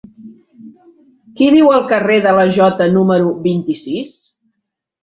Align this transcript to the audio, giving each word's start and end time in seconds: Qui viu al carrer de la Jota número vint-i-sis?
Qui 1.39 1.51
viu 1.57 1.69
al 1.75 1.85
carrer 1.93 2.17
de 2.27 2.35
la 2.41 2.49
Jota 2.59 2.91
número 2.99 3.33
vint-i-sis? 3.49 4.19